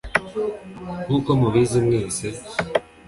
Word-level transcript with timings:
nk’uko 1.05 1.29
mubizi 1.39 1.77
mwese 1.85 2.27